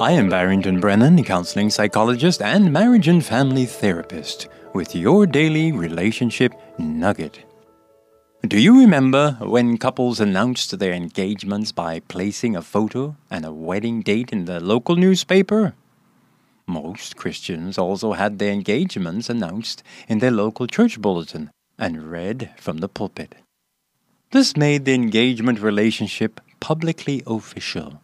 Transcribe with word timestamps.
I 0.00 0.10
am 0.10 0.28
Barrington 0.28 0.80
Brennen, 0.80 1.22
counseling 1.24 1.70
psychologist 1.70 2.42
and 2.42 2.72
marriage 2.72 3.06
and 3.06 3.24
family 3.24 3.64
therapist, 3.64 4.48
with 4.74 4.96
your 4.96 5.24
daily 5.24 5.70
relationship 5.70 6.52
nugget. 6.78 7.44
Do 8.42 8.60
you 8.60 8.80
remember 8.80 9.38
when 9.40 9.78
couples 9.78 10.18
announced 10.18 10.76
their 10.80 10.92
engagements 10.92 11.70
by 11.70 12.00
placing 12.00 12.56
a 12.56 12.62
photo 12.62 13.16
and 13.30 13.44
a 13.44 13.52
wedding 13.52 14.02
date 14.02 14.32
in 14.32 14.46
the 14.46 14.58
local 14.58 14.96
newspaper? 14.96 15.74
Most 16.66 17.14
Christians 17.14 17.78
also 17.78 18.14
had 18.14 18.40
their 18.40 18.52
engagements 18.52 19.30
announced 19.30 19.84
in 20.08 20.18
their 20.18 20.32
local 20.32 20.66
church 20.66 21.00
bulletin 21.00 21.50
and 21.78 22.10
read 22.10 22.50
from 22.58 22.78
the 22.78 22.88
pulpit. 22.88 23.36
This 24.32 24.56
made 24.56 24.86
the 24.86 24.94
engagement 24.94 25.60
relationship 25.60 26.40
publicly 26.58 27.22
official. 27.28 28.00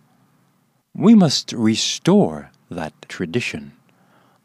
We 1.00 1.14
must 1.14 1.54
restore 1.54 2.50
that 2.70 2.92
tradition. 3.08 3.72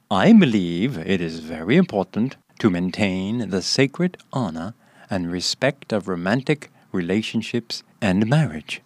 I 0.09 0.31
believe 0.31 0.97
it 0.97 1.19
is 1.19 1.41
very 1.41 1.75
important 1.75 2.37
to 2.59 2.69
maintain 2.69 3.49
the 3.49 3.61
sacred 3.61 4.15
honor 4.31 4.73
and 5.09 5.29
respect 5.29 5.91
of 5.91 6.07
romantic 6.07 6.71
relationships 6.93 7.83
and 7.99 8.29
marriage. 8.29 8.81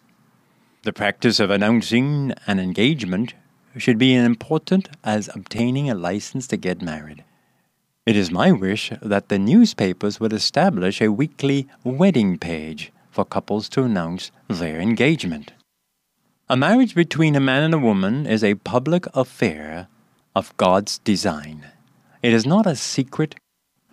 The 0.82 0.94
practice 0.94 1.40
of 1.40 1.52
announcing 1.52 2.34
an 2.48 2.60
engagement 2.60 3.36
should 3.78 4.00
be 4.00 4.16
as 4.16 4.26
important 4.26 4.90
as 5.04 5.30
obtaining 5.36 5.92
a 5.92 5.94
license 6.10 6.48
to 6.48 6.58
get 6.58 6.82
married. 6.82 7.24
It 8.04 8.16
is 8.16 8.32
my 8.32 8.52
wish 8.52 8.92
that 9.00 9.30
the 9.30 9.38
newspapers 9.38 10.20
would 10.20 10.34
establish 10.34 11.02
a 11.02 11.12
weekly 11.12 11.68
wedding 11.84 12.40
page 12.40 12.92
for 13.12 13.26
couples 13.26 13.70
to 13.70 13.84
announce 13.84 14.32
their 14.48 14.82
engagement. 14.82 15.52
A 16.52 16.58
marriage 16.58 16.96
between 16.96 17.36
a 17.36 17.40
man 17.40 17.62
and 17.62 17.76
a 17.76 17.78
woman 17.78 18.26
is 18.26 18.44
a 18.44 18.56
public 18.56 19.06
affair 19.14 19.88
of 20.36 20.58
God's 20.58 20.98
design. 20.98 21.68
It 22.24 22.34
is 22.34 22.44
not 22.44 22.66
a 22.66 22.76
secret 22.76 23.36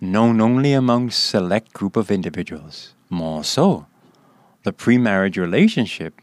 known 0.01 0.41
only 0.41 0.73
among 0.73 1.11
select 1.11 1.71
group 1.71 1.95
of 1.95 2.09
individuals. 2.09 2.95
More 3.11 3.43
so, 3.43 3.85
the 4.63 4.73
pre-marriage 4.73 5.37
relationship, 5.37 6.19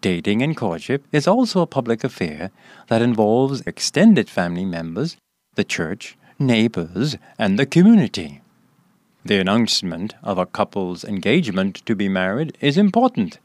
dating 0.00 0.42
and 0.42 0.56
courtship 0.56 1.04
is 1.12 1.28
also 1.28 1.60
a 1.60 1.66
public 1.68 2.02
affair 2.02 2.50
that 2.88 3.00
involves 3.00 3.60
extended 3.60 4.28
family 4.28 4.64
members, 4.64 5.16
the 5.54 5.62
church, 5.62 6.18
neighbors, 6.40 7.16
and 7.38 7.56
the 7.56 7.66
community. 7.66 8.40
The 9.24 9.38
announcement 9.38 10.16
of 10.24 10.38
a 10.38 10.46
couple's 10.46 11.04
engagement 11.04 11.86
to 11.86 11.94
be 11.94 12.08
married 12.08 12.58
is 12.60 12.76
important 12.76 13.38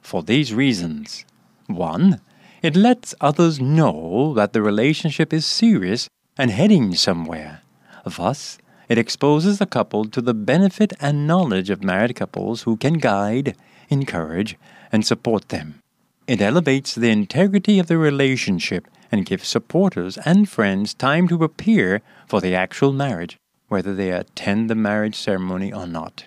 for 0.00 0.22
these 0.22 0.54
reasons. 0.54 1.26
1. 1.68 2.20
It 2.62 2.74
lets 2.74 3.14
others 3.20 3.60
know 3.60 4.34
that 4.34 4.52
the 4.52 4.62
relationship 4.62 5.32
is 5.32 5.46
serious 5.46 6.08
and 6.36 6.50
heading 6.50 6.94
somewhere. 6.94 7.62
Thus, 8.04 8.58
it 8.88 8.98
exposes 8.98 9.58
the 9.58 9.66
couple 9.66 10.06
to 10.06 10.20
the 10.20 10.34
benefit 10.34 10.92
and 11.00 11.26
knowledge 11.26 11.70
of 11.70 11.84
married 11.84 12.16
couples 12.16 12.62
who 12.62 12.76
can 12.76 12.94
guide, 12.94 13.54
encourage, 13.90 14.56
and 14.90 15.04
support 15.04 15.50
them. 15.50 15.80
It 16.26 16.40
elevates 16.40 16.94
the 16.94 17.10
integrity 17.10 17.78
of 17.78 17.86
the 17.86 17.98
relationship 17.98 18.88
and 19.12 19.26
gives 19.26 19.48
supporters 19.48 20.18
and 20.18 20.48
friends 20.48 20.94
time 20.94 21.28
to 21.28 21.38
prepare 21.38 22.02
for 22.26 22.40
the 22.40 22.54
actual 22.54 22.92
marriage, 22.92 23.36
whether 23.68 23.94
they 23.94 24.10
attend 24.10 24.68
the 24.68 24.74
marriage 24.74 25.16
ceremony 25.16 25.72
or 25.72 25.86
not. 25.86 26.26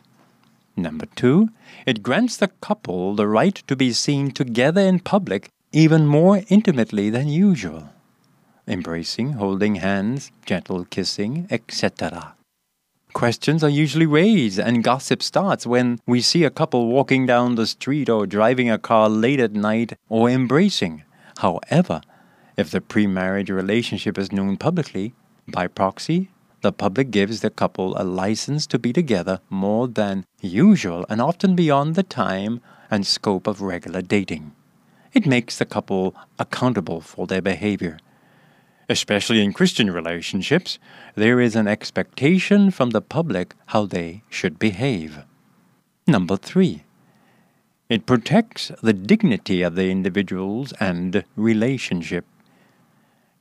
Number 0.75 1.05
two, 1.15 1.49
it 1.85 2.03
grants 2.03 2.37
the 2.37 2.47
couple 2.47 3.15
the 3.15 3.27
right 3.27 3.55
to 3.67 3.75
be 3.75 3.93
seen 3.93 4.31
together 4.31 4.81
in 4.81 4.99
public 4.99 5.49
even 5.71 6.05
more 6.05 6.43
intimately 6.49 7.09
than 7.09 7.27
usual. 7.27 7.89
Embracing, 8.67 9.33
holding 9.33 9.75
hands, 9.75 10.31
gentle 10.45 10.85
kissing, 10.85 11.47
etc. 11.49 12.35
Questions 13.13 13.63
are 13.63 13.69
usually 13.69 14.05
raised 14.05 14.59
and 14.59 14.83
gossip 14.83 15.21
starts 15.21 15.67
when 15.67 15.99
we 16.07 16.21
see 16.21 16.43
a 16.45 16.49
couple 16.49 16.87
walking 16.87 17.25
down 17.25 17.55
the 17.55 17.67
street 17.67 18.09
or 18.09 18.25
driving 18.25 18.69
a 18.69 18.77
car 18.77 19.09
late 19.09 19.39
at 19.39 19.51
night 19.51 19.93
or 20.07 20.29
embracing. 20.29 21.03
However, 21.39 22.01
if 22.57 22.71
the 22.71 22.79
pre 22.79 23.07
marriage 23.07 23.49
relationship 23.49 24.17
is 24.17 24.31
known 24.31 24.55
publicly, 24.55 25.13
by 25.47 25.67
proxy, 25.67 26.29
the 26.61 26.71
public 26.71 27.11
gives 27.11 27.41
the 27.41 27.49
couple 27.49 27.95
a 27.97 28.03
license 28.03 28.65
to 28.67 28.79
be 28.79 28.93
together 28.93 29.39
more 29.49 29.87
than 29.87 30.25
usual 30.41 31.05
and 31.09 31.21
often 31.21 31.55
beyond 31.55 31.95
the 31.95 32.03
time 32.03 32.61
and 32.89 33.05
scope 33.05 33.47
of 33.47 33.61
regular 33.61 34.01
dating. 34.01 34.53
It 35.13 35.25
makes 35.25 35.57
the 35.57 35.65
couple 35.65 36.15
accountable 36.39 37.01
for 37.01 37.27
their 37.27 37.41
behavior. 37.41 37.97
Especially 38.87 39.41
in 39.41 39.53
Christian 39.53 39.89
relationships, 39.91 40.77
there 41.15 41.39
is 41.39 41.55
an 41.55 41.67
expectation 41.67 42.71
from 42.71 42.89
the 42.89 43.01
public 43.01 43.55
how 43.67 43.85
they 43.85 44.23
should 44.29 44.59
behave. 44.59 45.23
Number 46.07 46.35
three, 46.35 46.83
it 47.89 48.05
protects 48.05 48.71
the 48.81 48.93
dignity 48.93 49.61
of 49.61 49.75
the 49.75 49.89
individuals 49.89 50.73
and 50.79 51.23
relationship. 51.35 52.25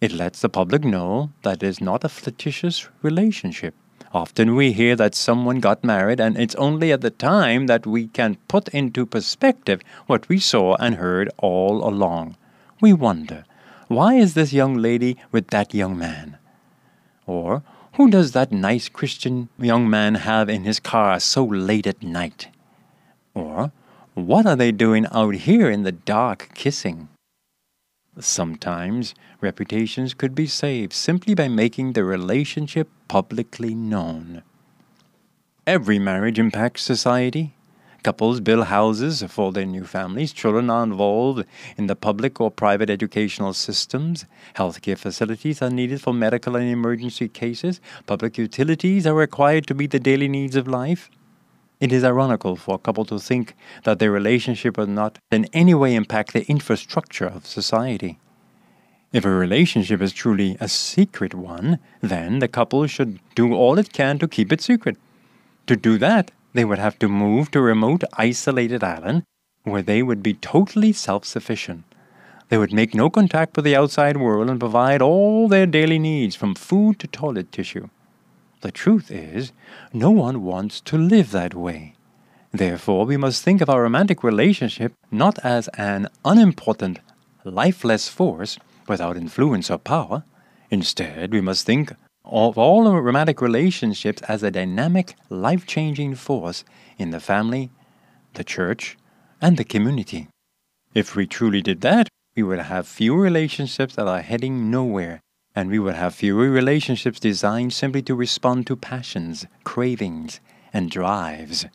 It 0.01 0.13
lets 0.13 0.41
the 0.41 0.49
public 0.49 0.83
know 0.83 1.31
that 1.43 1.63
it 1.63 1.67
is 1.67 1.81
not 1.81 2.05
a 2.05 2.09
flirtatious 2.09 2.89
relationship. 3.03 3.75
Often 4.15 4.57
we 4.57 4.73
hear 4.73 4.97
that 4.97 5.15
someone 5.15 5.61
got 5.61 5.85
married, 5.85 6.21
and 6.21 6.39
it's 6.39 6.55
only 6.55 6.91
at 6.91 7.03
the 7.03 7.11
time 7.11 7.67
that 7.67 7.87
we 7.87 8.09
can 8.09 8.39
put 8.49 8.69
into 8.71 9.05
perspective 9.05 9.83
what 10.07 10.27
we 10.29 10.39
saw 10.39 10.75
and 10.77 10.95
heard 10.95 11.31
all 11.37 11.87
along. 11.87 12.37
We 12.81 12.95
wonder, 12.95 13.45
why 13.89 14.15
is 14.15 14.33
this 14.33 14.55
young 14.55 14.75
lady 14.79 15.19
with 15.33 15.49
that 15.49 15.75
young 15.75 15.99
man? 15.99 16.39
Or, 17.27 17.63
who 17.95 18.09
does 18.09 18.33
that 18.33 18.51
nice 18.51 18.89
Christian 18.89 19.51
young 19.59 19.91
man 19.91 20.15
have 20.15 20.49
in 20.49 20.65
his 20.65 20.81
car 20.81 21.21
so 21.21 21.45
late 21.45 21.87
at 21.87 22.03
night? 22.03 22.49
Or, 23.35 23.71
what 24.15 24.47
are 24.47 24.57
they 24.57 24.73
doing 24.73 25.07
out 25.13 25.35
here 25.35 25.71
in 25.71 25.83
the 25.83 25.93
dark 25.93 26.51
kissing? 26.55 27.09
Sometimes 28.19 29.15
reputations 29.41 30.15
could 30.15 30.35
be 30.35 30.47
saved 30.47 30.93
simply 30.93 31.35
by 31.35 31.49
making 31.49 31.93
the 31.93 32.05
relationship 32.05 32.89
publicly 33.09 33.75
known. 33.75 34.43
Every 35.67 35.99
marriage 35.99 36.39
impacts 36.39 36.83
society. 36.83 37.55
Couples 38.03 38.41
build 38.41 38.67
houses 38.67 39.23
for 39.29 39.53
their 39.53 39.67
new 39.67 39.85
families. 39.85 40.33
Children 40.33 40.71
are 40.71 40.83
involved 40.83 41.45
in 41.77 41.87
the 41.87 41.95
public 41.95 42.41
or 42.41 42.51
private 42.51 42.89
educational 42.89 43.53
systems. 43.53 44.25
Healthcare 44.57 44.97
facilities 44.97 45.61
are 45.61 45.71
needed 45.71 46.01
for 46.01 46.15
medical 46.15 46.57
and 46.57 46.69
emergency 46.69 47.29
cases. 47.29 47.81
Public 48.07 48.39
utilities 48.39 49.07
are 49.07 49.15
required 49.15 49.67
to 49.67 49.75
meet 49.75 49.91
the 49.91 50.01
daily 50.01 50.29
needs 50.29 50.57
of 50.57 50.67
life. 50.67 51.11
It 51.81 51.93
is 51.93 52.05
ironical 52.05 52.57
for 52.57 52.75
a 52.75 52.79
couple 52.79 53.07
to 53.07 53.19
think 53.19 53.55
that 53.85 53.99
their 53.99 54.13
relationship 54.13 54.77
will 54.77 54.87
not 54.87 55.19
in 55.31 55.47
any 55.55 55.73
way 55.73 55.95
impact 55.95 56.35
the 56.35 56.47
infrastructure 56.47 57.27
of 57.27 57.47
society. 57.47 58.19
If 59.15 59.25
a 59.25 59.31
relationship 59.31 60.03
is 60.03 60.13
truly 60.13 60.59
a 60.61 60.69
secret 60.69 61.33
one, 61.35 61.79
then 62.03 62.39
the 62.39 62.49
couple 62.49 62.87
should 62.87 63.19
do 63.35 63.55
all 63.55 63.79
it 63.79 63.95
can 63.95 64.19
to 64.19 64.29
keep 64.29 64.53
it 64.53 64.61
secret. 64.61 64.99
To 65.69 65.75
do 65.75 65.97
that, 65.99 66.31
they 66.53 66.67
would 66.67 66.79
have 66.79 66.99
to 66.99 67.09
move 67.09 67.51
to 67.53 67.61
a 67.61 67.63
remote, 67.63 68.05
isolated 68.13 68.85
island 68.85 69.23
where 69.63 69.83
they 69.83 70.03
would 70.03 70.23
be 70.23 70.35
totally 70.35 70.93
self 70.93 71.25
sufficient. 71.25 71.85
They 72.51 72.59
would 72.59 72.75
make 72.75 72.95
no 72.95 73.09
contact 73.09 73.57
with 73.57 73.65
the 73.65 73.77
outside 73.77 74.19
world 74.19 74.51
and 74.51 74.61
provide 74.61 75.01
all 75.01 75.49
their 75.49 75.67
daily 75.67 75.99
needs, 75.99 76.37
from 76.37 76.55
food 76.55 76.99
to 76.99 77.07
toilet 77.07 77.53
tissue. 77.53 77.89
The 78.61 78.71
truth 78.71 79.11
is, 79.11 79.53
no 79.93 80.11
one 80.11 80.43
wants 80.43 80.81
to 80.83 80.99
live 80.99 81.31
that 81.31 81.55
way. 81.55 81.95
Therefore, 82.53 83.07
we 83.07 83.17
must 83.17 83.43
think 83.43 83.61
of 83.61 83.71
our 83.71 83.83
romantic 83.83 84.23
relationship 84.23 84.93
not 85.11 85.39
as 85.45 85.69
an 85.69 86.09
unimportant, 86.25 86.99
lifeless 87.45 88.09
force 88.09 88.59
without 88.87 89.17
influence 89.17 89.71
or 89.71 89.79
power. 89.79 90.25
Instead, 90.71 91.33
we 91.33 91.41
must 91.41 91.65
think 91.65 91.93
of 92.25 92.59
all 92.59 92.93
romantic 92.93 93.41
relationships 93.41 94.21
as 94.23 94.43
a 94.43 94.51
dynamic, 94.51 95.15
life 95.31 95.67
changing 95.67 96.15
force 96.15 96.65
in 96.99 97.11
the 97.11 97.21
family, 97.21 97.71
the 98.35 98.45
church, 98.45 98.99
and 99.41 99.57
the 99.57 99.65
community. 99.65 100.29
If 100.93 101.17
we 101.17 101.27
truly 101.27 101.63
did 101.63 101.81
that, 101.81 102.09
we 102.37 102.43
would 102.43 102.59
have 102.59 102.87
few 102.87 103.15
relationships 103.15 103.95
that 103.95 104.07
are 104.07 104.21
heading 104.21 104.71
nowhere 104.71 105.21
and 105.61 105.71
we 105.71 105.79
would 105.79 105.95
have 105.95 106.15
fewer 106.15 106.49
relationships 106.49 107.21
designed 107.21 107.71
simply 107.71 108.01
to 108.01 108.15
respond 108.15 108.67
to 108.67 108.75
passions, 108.75 109.47
cravings, 109.63 110.41
and 110.73 110.91
drives. 110.91 111.67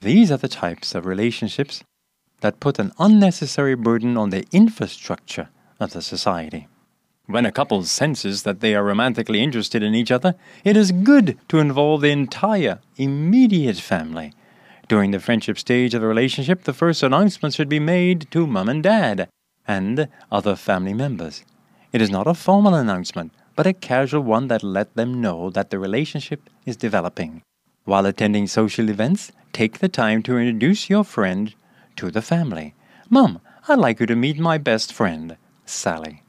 These 0.00 0.32
are 0.32 0.38
the 0.38 0.48
types 0.48 0.92
of 0.92 1.06
relationships 1.06 1.84
that 2.40 2.58
put 2.58 2.80
an 2.80 2.90
unnecessary 2.98 3.76
burden 3.76 4.16
on 4.16 4.30
the 4.30 4.44
infrastructure 4.50 5.50
of 5.78 5.92
the 5.92 6.02
society. 6.02 6.66
When 7.26 7.46
a 7.46 7.52
couple 7.52 7.80
senses 7.84 8.42
that 8.42 8.58
they 8.58 8.74
are 8.74 8.82
romantically 8.82 9.40
interested 9.40 9.84
in 9.84 9.94
each 9.94 10.10
other, 10.10 10.34
it 10.64 10.76
is 10.76 10.90
good 10.90 11.38
to 11.50 11.60
involve 11.60 12.00
the 12.00 12.10
entire, 12.10 12.80
immediate 12.96 13.76
family. 13.76 14.32
During 14.88 15.12
the 15.12 15.20
friendship 15.20 15.60
stage 15.60 15.94
of 15.94 16.00
the 16.00 16.08
relationship, 16.08 16.64
the 16.64 16.74
first 16.74 17.04
announcement 17.04 17.54
should 17.54 17.68
be 17.68 17.78
made 17.78 18.28
to 18.32 18.48
mom 18.48 18.68
and 18.68 18.82
dad. 18.82 19.28
and 19.66 20.08
other 20.30 20.56
family 20.56 20.92
members. 20.92 21.44
It 21.94 22.02
is 22.02 22.10
not 22.10 22.26
a 22.26 22.34
formal 22.34 22.74
announcement, 22.74 23.32
but 23.54 23.68
a 23.68 23.72
casual 23.72 24.22
one 24.22 24.48
that 24.48 24.64
let 24.64 24.96
them 24.96 25.20
know 25.20 25.48
that 25.50 25.70
the 25.70 25.78
relationship 25.78 26.50
is 26.66 26.76
developing. 26.76 27.42
While 27.84 28.04
attending 28.04 28.48
social 28.48 28.90
events, 28.90 29.30
take 29.52 29.78
the 29.78 29.88
time 29.88 30.20
to 30.24 30.36
introduce 30.36 30.90
your 30.90 31.04
friend 31.04 31.54
to 31.94 32.10
the 32.10 32.20
family. 32.20 32.74
Mom, 33.08 33.40
I'd 33.68 33.78
like 33.78 34.00
you 34.00 34.06
to 34.06 34.16
meet 34.16 34.40
my 34.40 34.58
best 34.58 34.92
friend, 34.92 35.36
Sally. 35.66 36.24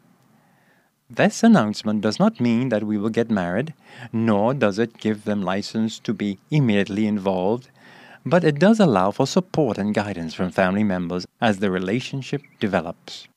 This 1.09 1.41
announcement 1.41 2.01
does 2.01 2.19
not 2.19 2.39
mean 2.39 2.69
that 2.69 2.83
we 2.83 2.99
will 2.99 3.09
get 3.09 3.31
married, 3.31 3.73
nor 4.13 4.53
does 4.53 4.77
it 4.77 4.99
give 4.99 5.23
them 5.23 5.41
license 5.41 5.97
to 6.01 6.13
be 6.13 6.37
immediately 6.51 7.07
involved, 7.07 7.71
but 8.23 8.43
it 8.43 8.59
does 8.59 8.79
allow 8.79 9.09
for 9.09 9.25
support 9.25 9.79
and 9.79 9.95
guidance 9.95 10.35
from 10.35 10.51
family 10.51 10.83
members 10.83 11.25
as 11.41 11.57
the 11.57 11.71
relationship 11.71 12.43
develops. 12.59 13.27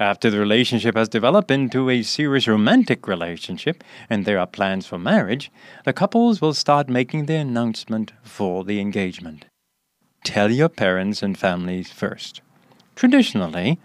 After 0.00 0.30
the 0.30 0.40
relationship 0.40 0.96
has 0.96 1.08
developed 1.08 1.50
into 1.50 1.88
a 1.88 2.02
serious 2.02 2.48
romantic 2.48 3.06
relationship 3.06 3.84
and 4.10 4.24
there 4.24 4.38
are 4.38 4.46
plans 4.46 4.86
for 4.86 4.98
marriage, 4.98 5.50
the 5.84 5.92
couples 5.92 6.40
will 6.40 6.54
start 6.54 6.88
making 6.88 7.26
the 7.26 7.36
announcement 7.36 8.12
for 8.22 8.64
the 8.64 8.80
engagement. 8.80 9.44
Tell 10.24 10.50
your 10.50 10.68
parents 10.68 11.22
and 11.22 11.36
families 11.36 11.92
first. 11.92 12.40
Traditionally, 12.96 13.78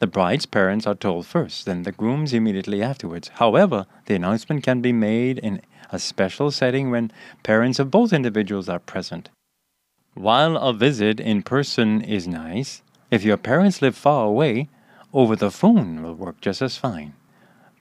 the 0.00 0.06
bride's 0.06 0.46
parents 0.46 0.86
are 0.86 0.94
told 0.94 1.26
first, 1.26 1.66
then 1.66 1.84
the 1.84 1.92
groom's 1.92 2.32
immediately 2.32 2.82
afterwards. 2.82 3.28
However, 3.34 3.86
the 4.06 4.14
announcement 4.14 4.62
can 4.62 4.80
be 4.80 4.92
made 4.92 5.38
in 5.38 5.62
a 5.90 5.98
special 5.98 6.50
setting 6.50 6.90
when 6.90 7.12
parents 7.42 7.78
of 7.78 7.90
both 7.90 8.12
individuals 8.12 8.68
are 8.68 8.80
present. 8.80 9.28
While 10.14 10.56
a 10.56 10.72
visit 10.72 11.20
in 11.20 11.42
person 11.42 12.00
is 12.02 12.26
nice, 12.26 12.82
if 13.10 13.24
your 13.24 13.36
parents 13.36 13.80
live 13.80 13.96
far 13.96 14.26
away, 14.26 14.68
over 15.14 15.36
the 15.36 15.50
phone 15.50 16.02
will 16.02 16.14
work 16.14 16.40
just 16.40 16.60
as 16.60 16.76
fine. 16.76 17.14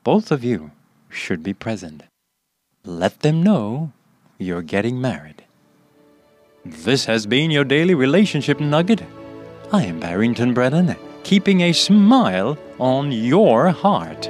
Both 0.04 0.32
of 0.32 0.44
you 0.44 0.72
should 1.10 1.42
be 1.42 1.54
present. 1.54 2.04
Let 2.86 3.22
them 3.22 3.42
know 3.42 3.92
you're 4.38 4.62
getting 4.62 5.02
married. 5.02 5.44
This 6.64 7.06
has 7.06 7.26
been 7.26 7.52
your 7.52 7.64
daily 7.64 7.96
relationship 7.96 8.60
nugget. 8.60 9.02
I 9.74 9.84
am 9.84 10.00
Barrington 10.00 10.54
Brennen, 10.54 10.96
keeping 11.24 11.62
a 11.62 11.74
smile 11.74 12.58
on 12.80 13.12
your 13.12 13.70
heart. 13.70 14.30